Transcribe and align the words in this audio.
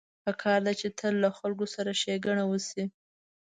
پکار 0.23 0.59
ده 0.65 0.73
چې 0.79 0.87
تل 0.99 1.13
له 1.23 1.29
خلکو 1.37 1.65
سره 1.75 1.91
ښېګڼه 2.01 2.45
وشي 2.47 2.83